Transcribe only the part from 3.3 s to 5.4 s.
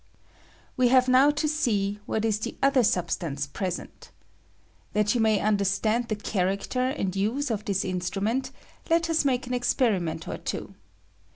present. That yon may